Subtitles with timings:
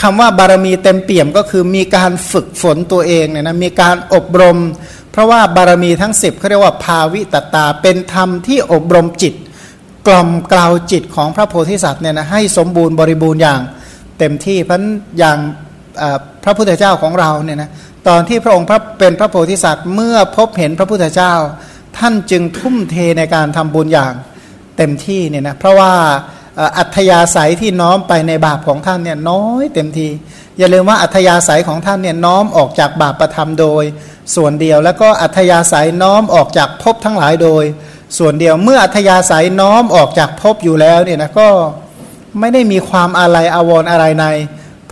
[0.00, 4.58] คำว่าบารมีเต็มเปี่ยมก็คือมีการฝึกฝนตัวเองเนี่ยนะมีการอบรม
[5.12, 9.34] เพราะว่าบารมีทั้ง 10เขาเรียกว่าภาวิตตาเป็นธรรมที่อบรมจิต
[10.08, 13.60] กล่อมกล่าวจิตของพระโพธิสัตว์เนี่ยนะให้สมบูรณ์บริบูรณ์อย่าง
[14.18, 14.80] เต็มที่เพราะ
[15.18, 15.38] อย่าง
[16.44, 17.70] พระพุทธเจ้าของเราเนี่ยนะ
[18.08, 21.34] ตอนที่พระองค์พระเป็นพระโพธิสัตว์เมื่อพบเห็นพระพุทธเจ้า
[21.98, 24.12] ท่านจึงทุ่มเทในการทำบุญอย่าง
[24.76, 25.92] เต็มที่เนี่ยนะเพราะว่า
[26.78, 30.08] อัธยาศัยที่น้อมไปในบาปของท่านเนี่ยน้อยเต็มที
[30.58, 33.84] อย่าลืมว่าอัธยาศัยของท่านเนี่ยน้อมออกจากบาปประทำโดย
[34.36, 37.64] ส่วนเดียวแล้วก็อัธยาศัยน้อมออกจากภพทั้งหลายโดย
[38.18, 41.48] ส่วนเดียวเมื่ออัธยาศัยน้อมออกจากภพอยู่แล้วเนี่ยนะก็
[42.40, 44.24] ไม่ได้มีความอะไรอาวรอะไรใน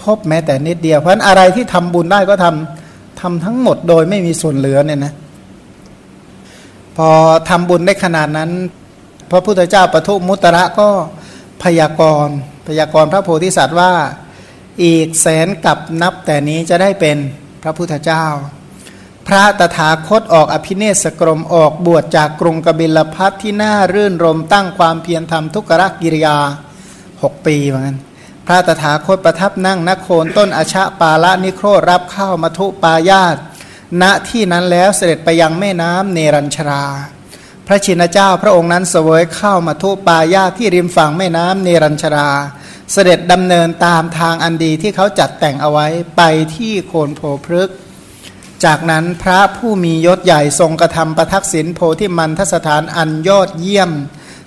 [0.02, 5.12] ภพแม้แต่นิดเดียวเพราะอะไรที่ทำบุญได้ก็ทำทำทั้งหมดโดยไม่มีส่วนเหลือเนี่ยนะ
[6.96, 7.08] พอ
[7.48, 8.50] ทำบุญได้ขนาดนั้น
[9.30, 10.88] พระพุทธเจ้าปทุมุตระก็
[11.62, 12.36] พยากรณ์
[12.66, 13.92] พยากรณ์พระโพธิสัตว์ว่า
[14.84, 17.16] อีกแสนกับนับแต่นี้จะได้เป็น
[17.62, 18.24] พระพุทธเจ้า
[19.26, 26.36] พระตถาคตออกอภิเนศกรมออกบวชจากกรุงกบิลพัทที่น่ารื่นรมตั้งความเพียรทำทุกรกิริยา
[27.22, 27.98] หกปีเหมือนกัน
[28.46, 33.36] พระตถาคตประทับนั่งนโคนต้นอชะปาละนิโครรับข้าวมัทุปายาต
[34.02, 36.84] ณที่นั้นแล้วเสด็จไปยังแม่น้ำเนรัญชรา
[37.70, 42.30] พระชินเจ้าพระองค์นั้นเสวยเข้ามาทุปายาที่ริมฝั่งแม่น้ำเนรัญชรา
[42.92, 46.22] เสด็จดำเนินตามทางอันดีที่เขาจัดแต่งเอาไว้ไป
[46.56, 47.70] ที่โคนโพพฤก
[48.64, 53.90] จากนั้นพระผู้มียศใหญ่ทรงกระทำประทักษิณโพธิมันทสถานอันยอดเยี่ยม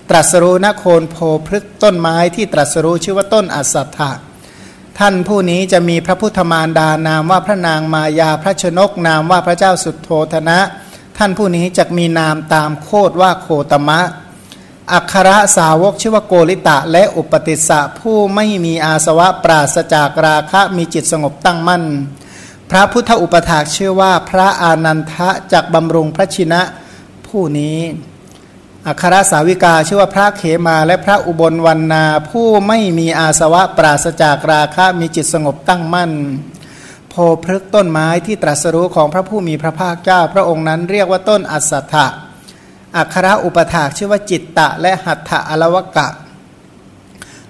[0.10, 4.12] ตรัสรู้นโคนโพพฤกต้นไม้ที่ตรัสรู้ชื่อว่าต้นอัสัทธะ
[5.00, 10.60] ท่านผู้นี้จะมีพระพุทธมารดานามว่าพระนางมายาพระชนกนามว่าพระเจ้าสุดโทธนะ
[11.24, 14.00] ท่านผู้นี้จะมีนามตามโคดว่าโคตมะ
[14.94, 21.84] อัครสาวกชื่อว่าโกริตะ และอุปติสสะผู้ไม่มีอาสวะปราศจากราคะมีจิตสงบตั้งมั่น
[22.70, 26.62] พระพุทธอุปถากชื่อว่าพระอานันทะจากบำรุงพระชินะ
[27.28, 27.80] ผู้นี้
[28.88, 36.12] อัครสาวิกาชื่อว่าพระเขมาและพระอุบลวันนาผู้ไม่มีอาสวะปราศจากราคะมีจิตสงบตั้งมั่น
[37.12, 42.08] โพพฤกต้นไม้ที่ตรัสรู้ของพระผู้มีพระภาคเจ้า พระองค์นั้นเรียกว่าต้นอัสสัทธะ
[42.98, 46.08] อัคราอุปถากชื่อว่าจิตตะ และหัตถะอลวกะ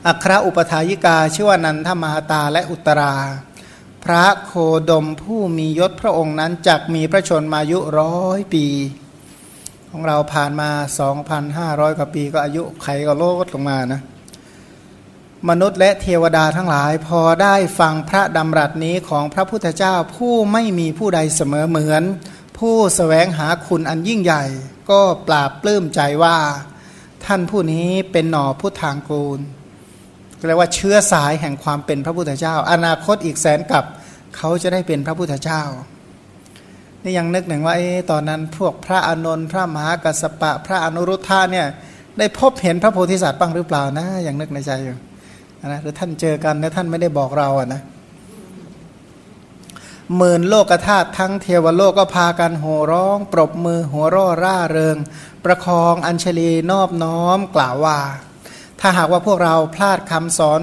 [0.07, 3.13] อัคราอุปถายิกาชื่อว่านันทมหตาและอุตรา
[4.03, 4.51] พระโค
[4.89, 8.65] ดมผู้มียศพระองค์นั้นจักมีพระชนมายุร้อยปี
[9.89, 10.69] ของเราผ่านมา
[11.33, 14.01] 2,500 กว่าปีก็อายุไขก็ลดลงมานะ
[15.49, 22.03] มนุษย์และเทวดาทั้งหลาย พอได้ฟังพระดำรัสนี้ของพระพุทธเจ้าผู้ไม่มีผู้ใดเสมอเหมือน
[22.57, 24.43] ผู้สแสวงหาคุณอันยิ่งใหญ่
[24.89, 26.37] ก็ปราบปลื้มใจว่า
[27.25, 29.39] ท่านผู้นี้เป็นหน่อพุทธางกูล
[30.47, 33.83] เรียกว่าเชื้อสายแห่งความเป็นพระพุทธเจ้า อนาคตอีกแสนกับ
[34.37, 35.61] เขาจะได้เป็นพระพุทธเจ้า
[37.03, 37.81] นี่ยังนึกหนึ่งว่าอ
[38.11, 41.67] ตอนนั้นพวกพระอานนท์พระมหากัสสปะ พระอนุรุทธาเนี่ย
[42.17, 44.97] ได้พบเห็นพระโพธิสัตว์บ้างหรือเปล่านะยังนึกในใจอยู่
[45.67, 47.81] นะหรือท่านเจอกันแล้วท่านไม่ได้บอกเราอะนะ
[50.17, 54.97] หมื่นโลกธาตุทั้งเทวโลกก็พากันโห่ร้อง ปรบมือหัวร่อร่าเริง
[55.45, 57.99] ประคองอัญชลีนอบน้อมกล่าวว่า
[58.79, 60.61] ถ้าหากว่าพวกเราพลาดคำสอน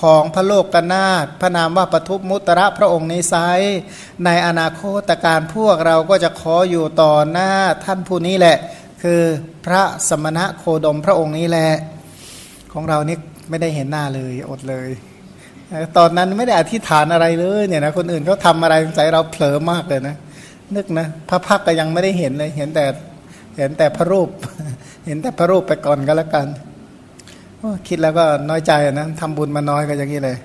[0.00, 3.34] ของพระโลกกนาถพระนามว่าปทุมมุตระพระองค์ในไซ
[4.24, 7.50] ในอนาคตการพวกเราก็จะขออยู่ต่อหน้า
[7.84, 8.56] ท่านผู้นี้แหละ
[9.02, 9.22] คือ
[9.66, 11.70] พระสมณะโคดมพระองค์นี้แหละ
[12.72, 13.16] ของเรานี่
[13.50, 14.88] ไม่ได้เห็นหน้าเลยอดเลย
[15.96, 20.16] ตอนนั้นไม่ได้อธิษฐานอะไรเลยเนี่ยนะคนอื่นเขาทาอะไรใจเราเผลอมากเลยนะ
[20.76, 22.84] นึกนะพระพักก็ยังไม่ได้เห็นเลย เห็นแต่
[23.56, 24.28] เห็นแต่พระรูป
[25.06, 26.46] เห็นแต่พระรูปไปก่อนก็แล้วกัน
[27.88, 30.38] คิดแล้วก็น้อยใจนะทำบุญมาน้อยก็อย่างนี้เลย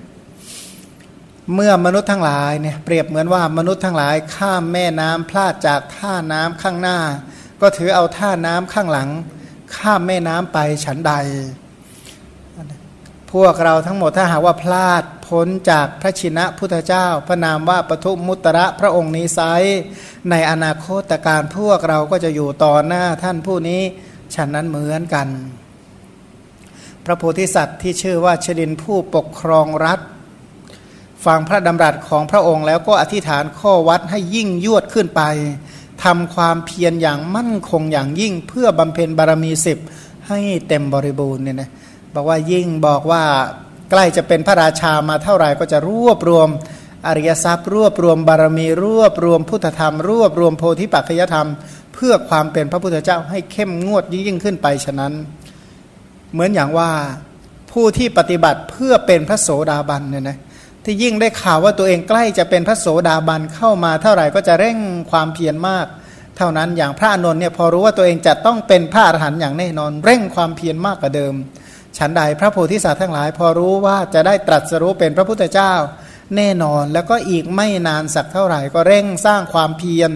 [1.54, 6.98] เมื่อมนุษย์ทั้งหลายเนี่ยเปรียบเหมือนว่ามนุษย์ทั้งหลายข้ามแม่น้ำพลาดจากท่าน้ำข้างหน้า
[7.60, 9.08] ก็ถือเอาท่าน้ำข้างหลัง
[9.76, 11.12] ข้ามแม่น้ำไปฉันใด
[13.32, 19.40] พวกเราทั้งหมดถ้าหากว่าพลาดพ้นจากพระชินะพุทธเจ้า พระนามว่าปทุมมุตระพระองค์นี้ไซ
[20.30, 23.82] ในอนาคตการพวกเราก็จะอยู่ต่อหน้าท่านผู้นี้
[24.34, 25.28] ฉันนั้นเหมือนกัน
[27.04, 30.00] พระโพธิสัตว์ที่ชื่อว่าชดินผู้ปกครองรัฐ
[31.24, 35.22] ฟังพระดำรัสของพระองค์แล้วก็อธิษฐานข้อวัดให้ยิ่งยวดขึ้นไป
[36.04, 39.78] ทำความเพียรอย่างมั่นคงอย่างยิ่งเพื่อบำเพ็ญบารมีสิบ
[40.28, 40.38] ให้
[40.68, 41.70] เต็มบริบูรณ์เนี่ยนะ
[42.14, 43.22] บอกว่ายิ่งบอกว่า
[43.90, 46.48] ใกล้จะเป็นพระราชามาเท่าไหร่ก็จะรวบรวม
[47.06, 51.48] อริยทรัพย์ รวบรวมบารมี รวบรวมพุทธธรรม รวบรวมโพธิปัจจยธรรม
[51.94, 55.12] เพื่อความเป็นพระพุทธเจ้าให้เข้มงวดยิ่งขึ้นไปฉะนั้น
[56.32, 56.90] เหมือนอย่างว่า
[57.72, 60.38] ผู้ที่ปฏิบัติเพื่อเป็นพระโสดาบันเนี่ยนะ
[60.84, 64.78] ที่ยิ่งได้ข่าวว่าตัวเองใกล้จะเป็นพระโสดาบันเข้ามาเท่าไหร่ก็จะเร่ง
[65.10, 65.86] ความเพียรมาก
[66.36, 71.34] เท่านั้นอย่างพระอานนท์เนี่ยพอรู้ว่าตัวเองจะต้องเป็นพระอรหันต์อย่างแน่นอน เร่งความเพียรมากกว่าเดิม
[72.00, 75.72] ฉันใดพระโพธิสัตว์ทั้งหลาย พอรู้ว่าจะได้ตรัสรู้เป็นพระพุทธเจ้า
[76.36, 80.10] แน่นอนแล้วก็อีกไม่นานสักเท่าไหร่ ก็เร่งสร้างความเพียร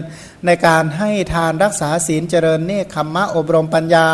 [0.45, 4.07] ในการให้ทานรักษาศีลเจริญเนคขมมะอบรมปัญญา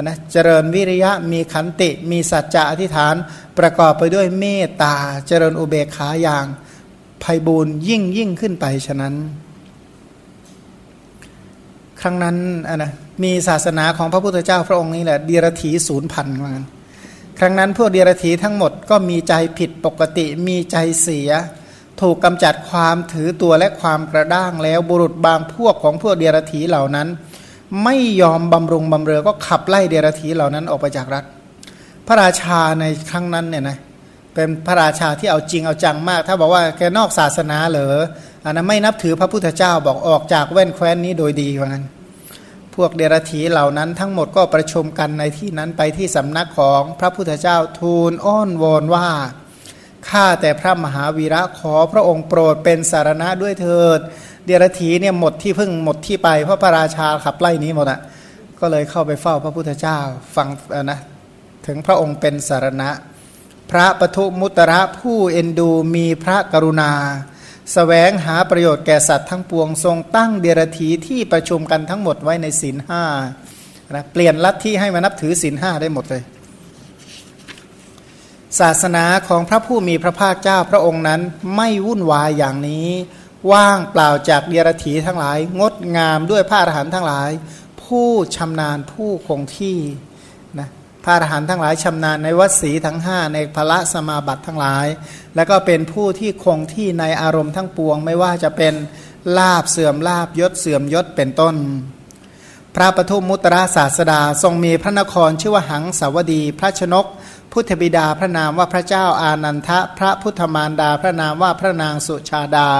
[0.00, 3.14] นะเจริญวิริยะมีขันติ มีสัจจะอธิษฐาน
[3.58, 4.94] ประกอบไปด้วยเมตตา
[5.26, 6.46] เจริญอุเบกขาอย่าง
[7.22, 9.14] ภัยบูรยิ่งยิ่งขึ้นไปฉะนั้น
[12.00, 12.36] ครั้งนั้น
[12.76, 12.92] นะ
[13.22, 16.66] มีศาสนาของพระพุทธเจ้าพระองค์นี้แหละดีรถีศูนย์พันกัน
[17.38, 21.30] ครั้งนั้นพวกเดียรถีทั้งหมดก็มีใจผิดปกติมีใจเสีย
[22.00, 27.08] ถูกกำจัดความถือตัวและความกระด้างแล้วบุรุษบางพวกของพวกเดียรถีเหล่านั้น
[27.84, 31.24] ไม่ยอมบำรุงบำเรอก็ขับไล่เดรธีเหล่านั้นออกไปจากรัฐ
[32.06, 33.78] พระราชาในครั้งนั้นเนี่ยนะ
[34.34, 37.96] เป็นพระราชาที่เอาจริงเอาจังมาก ถ้าบอกว่าแกนอกศาสนาเหรอ
[38.44, 41.84] อันนั้นไม่นับถือพระพุทธเจ้าบอกออกจากแว่นแคว้นนี้โดยดีว่างั้น
[42.76, 49.08] พวกเดรธีเหล่านั้นทั้งหมดก็ประชุมกันในที่นั้นไปที่สำนักของพระพุทธเจ้าทูลอ้อนวอนว่า
[50.08, 54.00] ข้าแต่พระมหาวีระขอพระองค์โปรดเป็นสารณะด้วยเถิด
[54.44, 58.00] เดียรถีเนี่ยหมดที่พึ่งหมดที่ไปเพราะพระราชาขับไล่นี้หมดอะ
[58.60, 59.98] ก็เลยเข้าไปเฝ้าพระพุทธเจ้า
[60.36, 60.48] ฟัง
[60.90, 60.98] นะ
[61.66, 62.90] ถึงพระองค์เป็นสารณะ
[63.70, 66.92] พระปทุมุตระผู้เอ็นดูมีพระกรุณา
[67.72, 73.04] แสวงหาประโยชน์แก่สัตว์ทั้งปวงทรงตั้งเดรธีที่ประชุมกันทั้งหมดไว้ในศีลห้า
[73.94, 76.22] นะเปลี่ยนลัทธิให้มานับถือศีลห้าได้หมดเลย
[78.60, 81.20] ศาสนาของพระผู้มีพระภาคเจ้าพระองค์นั้น
[81.56, 82.88] ไม่วุ่นวายอย่างนี้
[83.52, 87.30] ว่างเปล่าจากเดรถีทั้งหลาย งดงามด้วยพระอรหันต์ทั้งหลาย
[87.82, 89.78] ผู้ชำนาญผู้คงที่
[91.08, 94.86] พระอรหันต์ทั้งหลายชำนาญในวัสีทั้งห้าในพระสมาบัติทั้งหลาย
[95.36, 98.74] แล้วก็เป็นผู้ที่คงที่ในอารมณ์ทั้งปวง ไม่ว่าจะเป็น
[99.38, 101.54] ลาบเสื่อมลาบยศเสื่อมยศเป็นต้น
[102.74, 107.06] พระปทุมมุตระศาสดาทรงมีพระนครชื่อว่าหังสาวดี พระชนก
[107.52, 112.70] พุทธบิดาพระนามว่าพระเจ้าอานันทะ พระพุทธมารดาพระนามว่าพระนางสุชาดา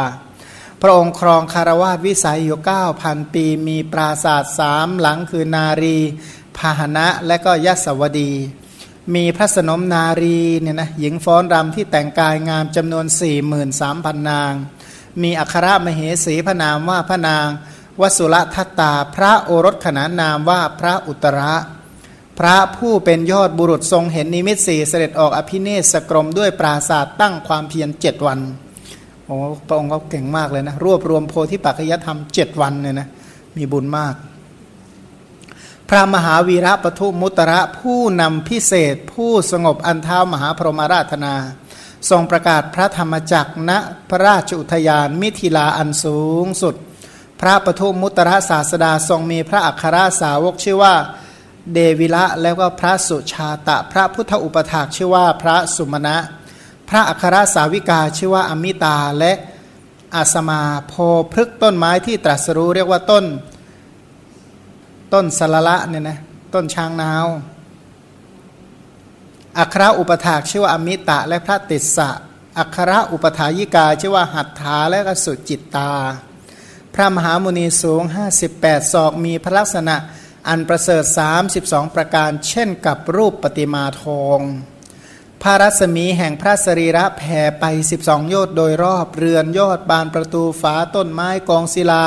[0.83, 5.99] พระองค์ครองคารวาสวิสัยอยู่เก้าพันปี มีปราศาสตร์สามหลังคือนารี
[6.59, 8.33] พาหนะและก็ยศวดี
[9.15, 13.63] มีพระสนมนารีเนี่ยนะหญิงฟ้อนรำที่แต่งกายงามจำนวน 4 3 0 0
[14.07, 14.53] 0 นาง
[15.23, 17.47] มีอัครมเหสีพระนามว่าพระนาง
[18.01, 21.55] วสุรทัตตา พระโอรสขนานนามว่าพระอุตระ
[22.39, 28.39] พระผู้เป็นยอดบุรุษทรงเห็นนิมิตสีเสด็จออกอภิเนศกรมด้วยปราศาสตร์ตั้งความเพียรเจ็ดวัน
[29.25, 29.37] โอ้
[29.67, 33.09] พระองค์เขาเก่งมากเลยนะ รวบรวมโพธิปัจจยธรรมเจ็ดวันเนี่ยนะ
[33.57, 34.15] มีบุญมาก
[35.89, 41.35] พระมหาวีระปทุมุตระผู้นำพิเศษ ผู้สงบอันเท้ามหาพรหมาราธนา
[42.11, 43.71] ทรงประกาศพระธรรมจักรณ
[44.11, 46.75] พระราชอุทยานมิถิลาอันสูงสุด
[47.41, 50.95] พระปทุมุตระศาสดาทรงมีพระอัครสาวกชื่อว่า
[51.73, 56.17] เดวิละแล้วก็พระสุชาตะ พระพุทธอุปถากชื่อว่าพระสุมาณะ
[56.89, 59.33] พระอัครสาวิกาชื่อว่าอมิตาและ
[60.15, 60.95] อาสมาโพ
[61.33, 63.25] พฤกต้นไม้ที่ตรัสรู้เรียกว่าต้น
[65.13, 66.19] ต้นสละละเนี่ยนะ
[66.55, 67.27] ต้นช้างนาว
[69.59, 72.11] อัคราอุปถากชื่อว่าอมิตะและพระติสสะ
[72.59, 75.93] อัคราอุปถายิกาชื่อว่าหัตถาและกสุจิตตา
[76.95, 78.03] พระมหามุนีสูง
[78.47, 79.97] 58 ศอกมีพระลักษณะ
[80.49, 81.05] อันประเสริฐ
[81.51, 84.41] 32 ประการเช่นกับรูปปฏิมาทอง
[85.43, 87.65] พระรัศมีแห่งพระสรีระแผ่ไป
[87.99, 92.05] 12 โยชน์โดยรอบเรือนยอดบานประตูฝาต้นไม้กองศิลา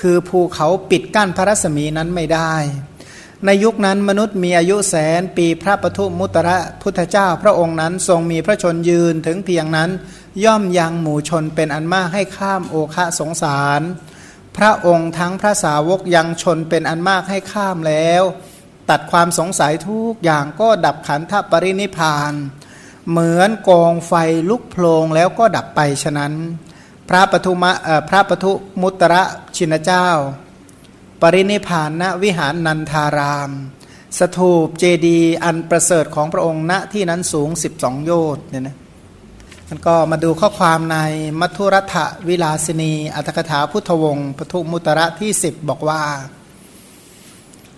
[0.00, 2.54] คือภูเขาปิดกั้นพระรัศมีนั้นไม่ได้
[3.46, 9.90] ในยุคนั้นมนุษย์มีอายุแสนปีพระปทุมุตระพุทธเจ้าพระองค์นั้นทรงมีพระชนยืนถึงเพียงนั้น
[10.44, 13.80] ย่อมยังหมู่ชนเป็นอันมากให้ข้ามโอคะสงสาร
[14.56, 18.22] พระองค์ทั้งพระสาวกยังชนเป็นอันมากให้ข้ามแล้ว
[18.90, 22.32] ตัดความสงสัยทุกอย่างก็ดับขันธปรินิพาน
[23.10, 24.12] เหมือนกองไฟ
[24.50, 26.32] ลุกโพลงแล้วก็ดับไปฉะนั้น
[27.08, 27.72] พระปทุมะ
[28.08, 29.22] พระปทุมุตระ
[29.56, 30.08] ชินเจ้า
[31.20, 33.50] ปรินิพานณวิหารนันทาราม
[34.18, 37.48] สถูปเจดีอันประเสริฐของพระองค์ณที่นั้นสูง
[37.78, 38.76] 12 โยชน์เนี่ยนะ
[39.68, 40.96] มันก็มาดูข้อความใน
[41.40, 41.96] มัทุรัฐ
[42.28, 46.02] วิลาสินี อัตถกถาพุทธวงศ์ปทุมุตระที่ 10 บอกว่า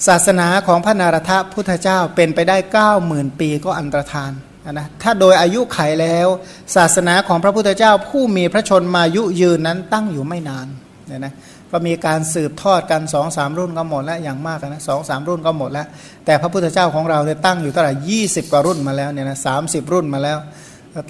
[0.06, 2.56] ศาสนาของพระนารถพุทธเจ้าเป็นไปได้
[2.98, 4.32] 90,000 ปีก็อันตรธาน
[4.68, 6.28] นะถ้าโดยอายุไขแล้ว
[6.76, 10.66] ศาสนาของพระพุทธเจ้าผู้มีพระชนมายุยืนนั้นตั้งอยู่ไม่นาน
[11.06, 11.34] เนี่ยนะ
[11.72, 15.86] ก็มีการสืบทอดกันสองสามรุ่นก็หมดแล้วอย่างมากนะสองสามรุ่นก็หมดแล้ว
[16.24, 20.38] แต่พระพุทธเจ้าของเราเนี่ยตั้งอยู่เท่าไหร่ยี่สิบกว่ารุ่นมาแล้วเนี่ยนะสามสิบรุ่นมาแล้ว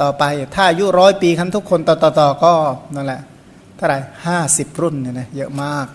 [0.02, 0.22] ต่อไป
[0.54, 2.52] ถ้าอายุร้อยปีคันทุกคนต่อต่อก็
[2.94, 3.20] นั่นแหละ
[3.76, 5.86] เท่าไหร่ห้าสิบรุ่นเนี่ยนะเยอะมาก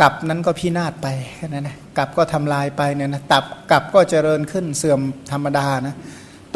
[0.00, 5.00] กับนั้นก็พินาศไปแค่นั้นนะกับก็ทำลายไปเนี่ยนะตับกับก็เจริญขึ้นเสื่อม
[5.32, 5.96] ธรรมดานะ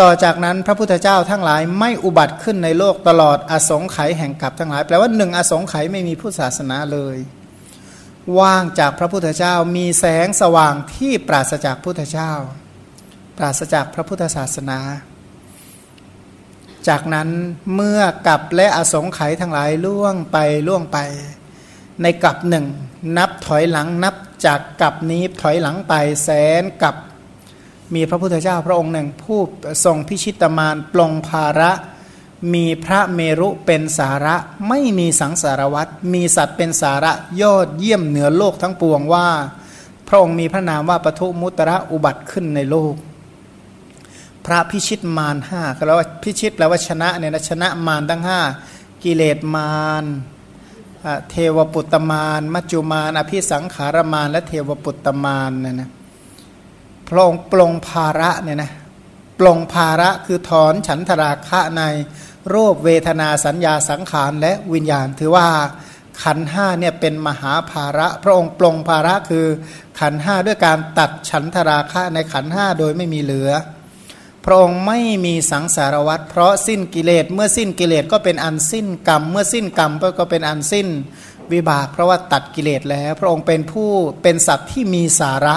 [0.01, 7.17] ต่อจากนั้นพระพุทธเจ้าทั้งหลายไม่อุบัติขึ้นในโลกตลอดอสงไขยแห่งกับทั้งหลายแปลว่าหนึ่งอสงไขยไม่มีผู้ศาสนาเลย
[8.41, 12.33] ว่างจากพระพุทธเจ้ามีแสงสว่างที่ปราศจากพุทธเจ้า
[13.39, 14.79] ปราศจากพระพุทธศาสนา
[16.89, 17.29] จากนั้น
[17.75, 20.37] เมื่อกับและอสงไขยทั้งหลายล่วงไป
[20.69, 20.99] ล่วงไป
[22.03, 22.67] ในกับหนึ่ง
[23.17, 24.15] นับถอยหลังนับ
[24.47, 25.93] จากกับนี้ถอยหลังไป
[26.23, 26.29] แส
[26.61, 26.95] นกับ
[27.95, 29.41] มีพระพุทธเจ้าพระองค์หนึ่ง ผู้
[29.85, 31.71] ทรงพิชิตมารปลงภาระ
[32.55, 34.37] มีพระเมรุเป็นสาระ
[34.69, 39.29] ไม่มีสังสารวัตรมีสัตว์เป็นสาระยอดเยี่ยมเหนือโลกทั้งปวงว่า
[40.09, 42.95] พระองค์มีพระนามว่าปทุมุตระอุบัติขึ้นในโลก
[44.47, 48.41] พระพิชิตมารห้าก็แล้วว่าพิชิตแปลว่าชนะเนี่ยนะชนะมารทั้งห้า
[49.05, 50.05] กิเลสมาร
[51.31, 55.91] เทวปุตตมาน มัจจุมาน อภิสังขารมาน และเทวปุตตมานเนี่ยนะ
[57.09, 58.73] พระองค์ปลงภาระเนี่ยนะ
[59.39, 61.83] ปลงภาระคือถอนฉันทราคะใน
[62.55, 65.49] รูปเวทนาสัญญาสังขารและวิญญาณ ถือว่า
[66.23, 69.47] ขันห้าเนี่ยเป็นมหาภาระ พระองค์ปลงภาระคือ
[70.01, 73.51] ขันห้าด้วยการตัดฉันทราคะในขันห้าโดยไม่มีเหลือ
[74.45, 80.89] พระองค์ไม่มีสังสารวัตรเพราะสิ้นกิเลสเมื่อสิ้นกิเลสก็เป็นอันสิ้นกรรม เมื่อสิ้นกรรมก็เป็นอันสิ้น
[81.53, 83.91] วิบาก เพราะว่าตัดกิเลสแล้ว พระองค์เป็นผู้
[84.23, 85.57] เป็นสัตว์ที่มีสาระ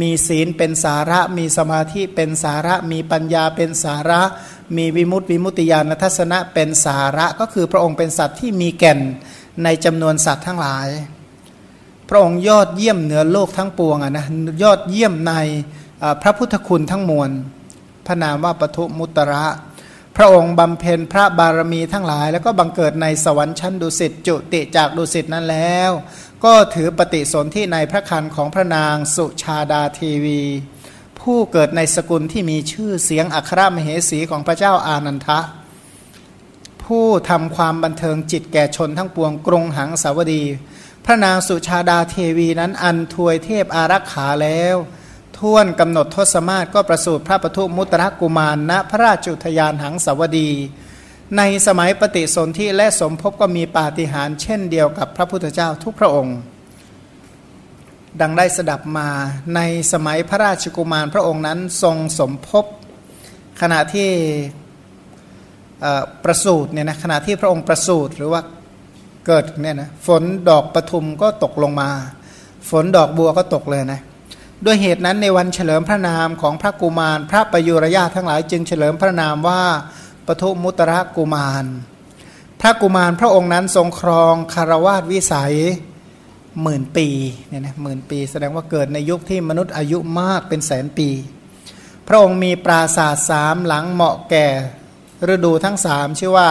[0.00, 4.20] มีศีลเป็นสาระ มีสมาธิเป็นสาระ มีปัญญาเป็นสาระ
[4.76, 8.98] มีวิมุตติวิมุตติญาณทัศนะเป็นสาระก็คือพระองค์เป็นสัตว์ที่มีแก่น
[9.64, 10.88] ในจำนวนสัตว์ทั้งหลาย
[12.08, 14.26] พระองค์ยอดเยี่ยมเหนือโลกทั้งปวงอะนะ
[14.62, 15.32] ยอดเยี่ยมใน
[16.22, 17.30] พระพุทธคุณทั้งมวล
[18.06, 19.46] พระนามว่าปทุมุตระ
[20.16, 25.90] พระองค์บำเพ็ญพระบารมีทั้งหลาย แล้วก็บังเกิดในสวรรค์ชั้นดุสิตจุติจากดุสิตนั้นแล้ว
[26.44, 30.42] ก็ถือปฏิสนธิในพระคันของพระนางสุชาดาเทวี
[31.20, 35.40] ผู้เกิดในสกุลที่มีชื่อเสียงอัครมเหสีของพระเจ้าอานันทะ
[36.84, 40.44] ผู้ทำความบันเทิงจิตแก่ชนทั้งปวงกรุงหังสาวดี
[41.04, 44.76] พระนางสุชาดาเทวีนั้นอันทวยเทพอารักขาแล้ว
[45.42, 50.50] ท่วนกำหนดทศมาศก็ประสูติพระปทุมุตระกุมารณพระราชุทยานหังสาวดี
[51.36, 56.36] ในสมัยปฏิสนธิและสมภพก็มีปาฏิหาริย์เช่นเดียวกับพระพุทธเจ้าทุกพระองค์
[58.20, 59.08] ดังได้สดับมา
[59.54, 59.60] ใน
[59.92, 62.64] สมัยพระราชกุมารพระองค์นั้นทรงสมภพ
[63.60, 64.10] ขณะที่
[66.24, 68.40] ประสูตรเนี่ยนะขณะที่พระองค์ประสูตรหรือว่า
[69.26, 71.88] เกิดเนี่ยนะฝนดอกปทุมก็ตกลงมา
[72.70, 74.02] ฝนดอกบัวก็ตกเลยนะ
[74.66, 79.62] ด้วยเหตุนั้นในวันเฉลิมพระนามของพระกุมาร พระประยุรญาทั้งหลายจึงเฉลิมพระนามว่า
[80.26, 81.64] ปทุมุตระกุมาร
[82.60, 85.54] พระกุมารพระองค์นั้นทรงครองคารวาสวิสัย
[86.62, 87.08] หมื่นปี
[87.48, 91.08] เนี่ยนะหมื่นปี แสดงว่าเกิดในยุคที่มนุษย์อายุมากเป็นแสนปี
[92.08, 94.46] พระองค์มีปราสาทสามหลังเหมาะแก่
[95.28, 96.50] ฤดูทั้งสามชื่อว่า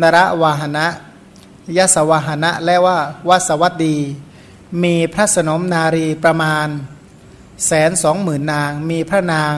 [0.00, 0.86] นรวาหนะ
[1.76, 3.96] ยสวาหนะและว่าวัสวัตดี
[4.82, 6.68] มีพระสนมนารีประมาณ
[7.66, 9.52] แสนสองหมื่นนาง มีพระนาง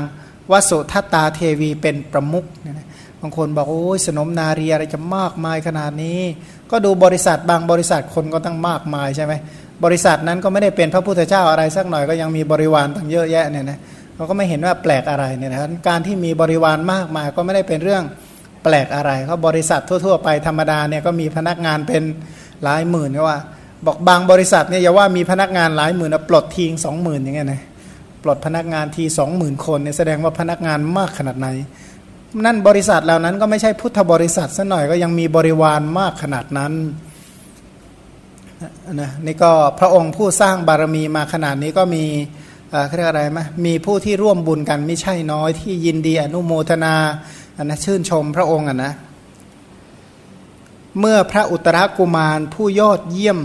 [0.52, 2.86] วสุทัตตาเทวีเป็นประมุขเนี่ยนะ
[3.20, 6.20] บางคนบอกโอ้ยสนมนาเรียอะไรจะมากมายขนาดนี้
[6.70, 9.32] ก็ดูบริษัทบางบริษัทคนก็ตั้งมากมายใช่ไหม
[9.84, 13.78] บริษัทนั้นก็ไม่ได้เป็นพระพุทธเจ้าอะไรสักหน่อยก็ยังมีบริวารตั้งเยอะแยะเนี่ยนะ
[14.16, 18.04] เราก็ไม่เห็นว่าแปลกอะไรเนี่ยนะการที่มีบริวารมากมายก็ไม่ได้เป็นเรื่อง
[18.64, 22.02] แปลกอะไรเขาบริษัททั่ว ๆ ไปธรรมดาเนี่ยก็มีพนักงานเป็น
[22.62, 23.38] หลายหมื่นก็ว่า
[23.86, 27.62] บอกบางบริษัทเนี่ยอย่าว่ามีพนักงานหลายหมื่นปลดทิ้งสองหมื่นอย่างเงี้ยนะ
[28.24, 31.48] ปลดพนักงานทีสองหมื่นคนเนี่ยแสดงว่าพนักงานมากขนาดไหน
[32.44, 36.72] นั่นบริษัทเหล่านั้นก็ไม่ใช่พุทธบริษัทซะหน่อยก็ยังมีบริวารมากขนาดนั้น
[39.00, 42.04] นะนี่ก็พระองค์ผู้สร้างบารมีมาขนาดนี้ก็มี
[42.94, 46.94] เรียกอะไรไหมมีผู้ที่ร่วมบุญกันไม่ใช่น้อยที่ยินดีอนุโมทนา
[47.56, 48.92] อันนะชื่นชมพระองค์อะนะ
[51.00, 53.40] เมื่อพระอุตรากุมารผู้ยอดเยี่ยม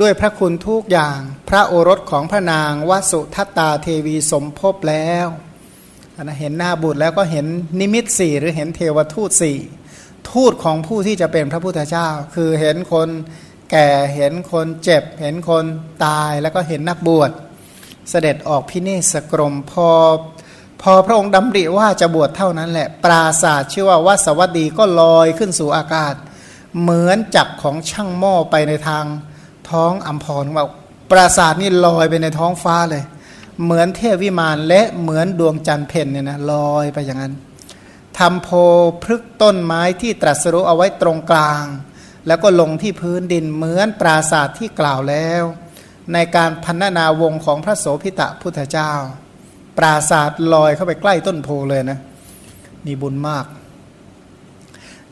[0.00, 5.26] ด้วยพระคุณทุกอย่างพระโอรสของพระนางวสุทัตตาเทวีสมภพแล้ว
[6.22, 7.46] นะเห็นหน้าบุตรแล้วก็เห็น
[7.80, 9.58] นิมิตสี่หรือเห็นเทวทูตสี่
[10.30, 13.08] ทูตของผู้ที่จะเป็นพระพุทธเจ้า คือเห็นคน
[13.70, 15.64] แก่เห็นคนเจ็บ เห็นคน
[16.04, 17.30] ตายแล้วก็เห็นนักบวช
[18.10, 19.88] เสด็จออกพิเนสกรมพอ
[20.82, 26.14] พอพระองค์ดำริว่าจะบวชเท่านั้นแหละ ปราศาสตร์ชื่อว่าวัสวัสดีก็ลอยขึ้นสู่อากาศ
[26.80, 29.04] เหมือนจักของช่างหม้อไปในทาง
[29.70, 30.64] ท้องอัมพรว่า
[31.10, 33.04] ปราศาสตร์นี่ลอยไปในท้องฟ้าเลย
[33.62, 37.34] เหมือนเทพวิมานและเหมือนดวงจันทร์เพนเนี่ยนะลอยไปอย่างนั้น
[38.18, 38.48] ทำโพ
[39.04, 41.64] พฤกต้นไม้ที่ตรัสรู้เอาไว้ตรงกลาง
[42.26, 45.42] แล้วก็ลงที่พื้นดินเหมือนปราศาสตร์ที่กล่าวแล้ว
[46.12, 48.92] ในการพันนาวงของพระโสพิตะพุทธเจ้า
[49.78, 51.98] ปราศาสตร์ลอยเข้าไปใกล้ต้นโพเลยนะ
[52.86, 53.46] มีบุญมาก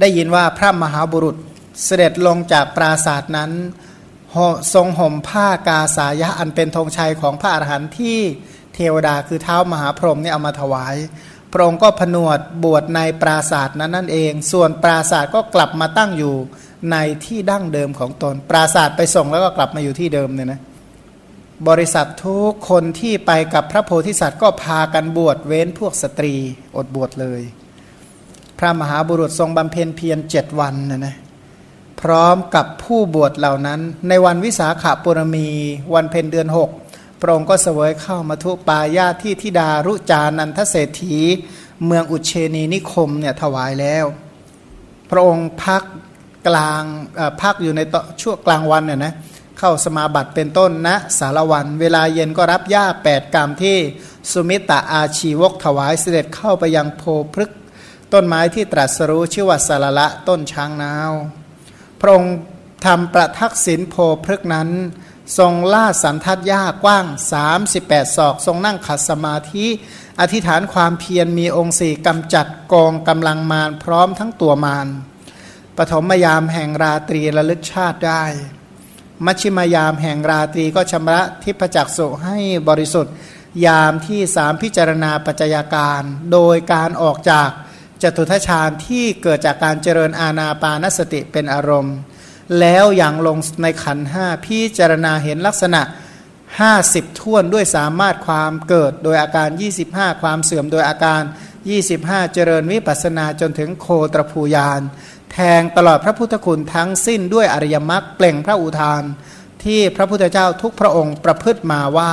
[0.00, 1.36] ได้ยินว่าพระมหาบุรุษ
[1.84, 3.50] เสด็จลงจากปราศาสตร์นั้น
[4.74, 8.18] ทรงห่มผ้ากาสายะอันเป็นธงชัยของพระอรหันต์ที่
[8.74, 10.94] เทวดาคือเท้ามหาพรหมนี่เอามาถวาย
[11.52, 16.34] พระองค์ก็ผนวดบวชในปราศาสตร์นั้นนั่นเอง ส่วนปราศาสตร์ก็กลับมาตั้งอยู่
[16.90, 20.60] ในที่ดั้งเดิมของตน ปราศาสตร์ไปส่งแล้วก็กลับมาอยู่ที่เดิมเนี่ยนะ
[21.68, 26.34] บริษัททุกคนที่ไปกับพระโพธิสัตว์ก็พากันบวชเว้นพวกสตรี
[26.76, 27.42] อดบวชเลย
[28.58, 31.16] พระมหาบุรุษทรงบำเพ็ญเพียรเจ็ดวันนะนะ
[32.10, 35.48] ร้อมกับผู้บวชเหล่านั้น ในวันวิสาขาปุรมี
[35.94, 36.70] วันเพ็ญเดือนหก
[37.20, 41.18] พระองค์ก็เสวยเข้ามาทุปายาที่ทิดารุจานันทเศรษฐี
[41.86, 44.04] เมืองอุเชนีนิคมเนี่ยถวายแล้ว
[45.10, 45.82] พระองค์พัก
[46.48, 46.82] กลาง
[47.42, 47.80] พักอยู่ใน
[48.22, 49.14] ช่วงกลางวันเนี่ยนะ
[49.58, 53.76] เข้าสมาบัติเป็นต้นนะสารวัน เวลาเย็นก็รับญ้าแปดกรรมที่
[54.30, 57.02] สุมิตะอาชีวกถวายเสด็จเข้าไปยังโพ
[57.34, 57.50] พฤก
[58.12, 61.12] ต้นไม้ที่ตรัสรู้ชื่อว่าสารละต้นช้างนาว
[62.04, 62.34] ระองค์
[62.86, 63.94] ทำประทักษิณโพ
[64.24, 64.70] พฤกนั้น
[65.38, 67.06] ทรงล่าสันทัดหญ้ากว้าง
[67.60, 69.66] 38 ศอก ทรงนั่งขัดสมาธิ
[70.20, 74.88] อธิษฐานความเพียรมีองค์สี่กำจัดกองกำลังมารพร้อมทั้งตัวมาร
[75.76, 78.24] ปฐมยามแห่งราตรีระลึกชาติได้
[79.24, 83.14] มัชชิมยามแห่งราตรีก็ชำระทิพจักสุให้บริสุทธิ์
[83.66, 87.48] ยามที่สามพิจารณาปัจจัยการ โดยการออกจาก
[88.04, 91.96] จตุทัชฌานที่เกิดจากการเจริญอาณาปานสติเป็นอารมณ์
[92.60, 95.82] แล้วอย่างลงในขันห้าพิจารณาเห็นลักษณะ
[96.54, 99.48] 50ท่วนด้วยสามารถความเกิดโดยอาการ
[99.84, 101.22] 25 ความเสื่อมโดยอาการ
[101.78, 104.80] 25 เจริญวิปัสนาจนถึงโคตรภูยาน
[105.32, 109.02] แทงตลอดพระพุทธคุณทั้งสิ้นด้วยอริยมรรคเปล่งพระอุทาน
[109.64, 112.12] ที่พระพุทธเจ้าทุกพระองค์ประพฤติมาว่า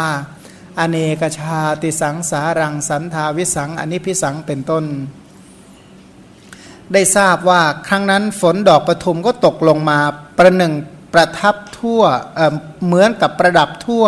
[0.80, 4.86] อเนกชาติสังสารังสันทาวิสังอนิพิสังเป็นต้น
[6.94, 9.98] ได้ทราบว่าครั้งนั้นฝนดอกปทุมก็ตกลงมา
[10.38, 10.74] ประหนึ่ง
[11.14, 12.02] ประทับทั่ว
[12.36, 14.06] เเหมือนกับประดับทั่ว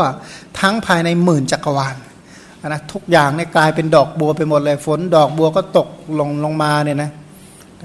[0.60, 1.96] ทั้งภายในหมื่นจักรวาล
[2.68, 5.88] นะทุกอย่างเนี่ยกลายเป็นดอกบัวไปหมดเลย ฝนดอกบัวก็ตก
[6.20, 7.12] ลงลงมาเนี่ยนะ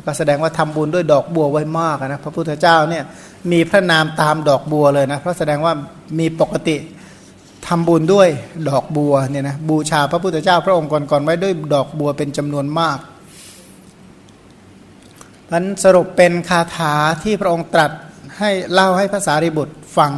[0.06, 3.04] ก็แสดงว่าทำบุญด้วยดอกบัวไว้มากนะพระพุทธเจ้าเนี่ย
[3.50, 5.72] มีพระนามตามดอกบัวเลยนะเพราะแสดงว่า
[6.18, 6.76] มีปกติ
[7.66, 8.28] ทำบุญด้วย
[8.68, 12.98] ดอกบัวเนี่ยนะบูชาพระพุทธเจ้าพระองค์ก่อนๆไว้ด้วยดอกบัวเป็นจำนวนมาก
[15.52, 17.92] มันสรุปเป็นคาถาที่พระองค์ตรัส
[18.38, 20.12] ให้เล่าให้ภาษาริบุตรฟัง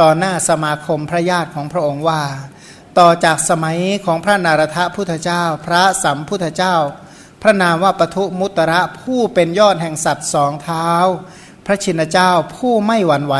[0.00, 2.22] ต่อหน้าสมาคมพระญาติของพระองค์ว่า
[2.98, 6.74] ต่อจากสมัยของพระนารถพุทธเจ้า พระสัมพุทธเจ้า
[7.42, 10.90] พระนามว่าปทุมุตระผู้เป็นยอดแห่งสัตว์สองเท้า
[11.66, 13.34] พระชินเจ้าผู้ไม่หวั่นไหว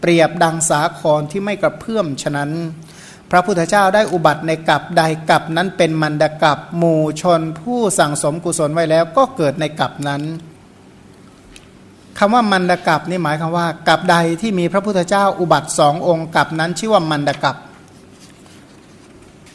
[0.00, 2.50] เปรียบดังสาครที่ไม่กระเพื่อมฉะนั้น
[3.30, 10.22] พระพุทธเจ้าได้อุบัติในกับใดกับนั้นเป็นมันดกับหมู่ชนผู้สั่งสมกุศลไว้แล้วก็เกิดในกับนั้น
[12.18, 17.56] คำว่ามันดกับนี่หมายคำว่ากับใดที่มีพระพุทธเจ้าอุบัติสององค์กับนั้นชื่อว่ามันดกับ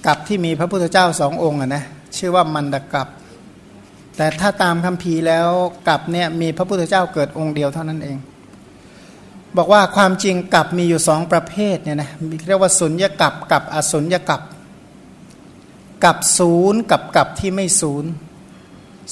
[0.06, 1.84] กับที่มีพระพุทธเจ้าสององค์นะ
[2.17, 3.08] ชื่อว่ามันดกับ
[4.17, 5.47] แต่ถ้าตามคำพีแล้ว
[5.88, 8.17] กับเนี่ยมีพระพุทธเจ้าเกิดองค์เดียวเท่านั้นเอง
[9.58, 12.10] บอกว่าความจริงกับมีอยู่สองประเภทเนี่ยนะ
[12.47, 14.41] เรียกว่าสุญญกับกับอสุญญกับ
[16.04, 18.10] กับศูนย์กับกับที่ไม่ศูนย์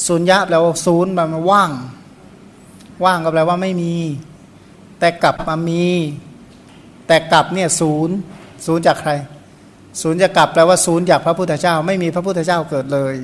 [0.08, 1.72] สุญญะแปลว่าศูนย์มันว่าง
[3.06, 3.96] ว่างก็แปลว่าไม่มี
[5.00, 5.86] แต่กลับมามี
[7.08, 8.16] แต่กลับเนี่ยศูนย์
[8.66, 9.12] ศูนย์จากใคร
[10.02, 13.16] ศูนย์จะกลับแปลว่าศูนย์จากพระพุทธเจ้า ไม่มีพระพุทธเจ้าเกิดเลย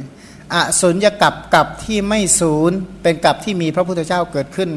[0.54, 4.70] อศูนย์จะกลับกับที่ไม่ศูนย์เป็นกับที่มีพระพุทธเจ้าเกิดขึ้น